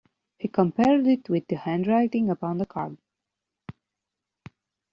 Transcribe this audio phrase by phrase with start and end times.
[0.39, 2.97] He compared it with the handwriting upon the card.